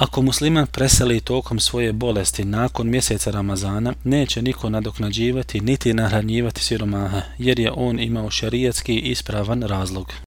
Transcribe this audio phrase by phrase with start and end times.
[0.00, 7.22] Ako musliman preseli tokom svoje bolesti nakon mjeseca Ramazana, neće niko nadoknađivati niti nahranjivati siromaha,
[7.38, 10.12] jer je on imao šerijetski ispravan razlog.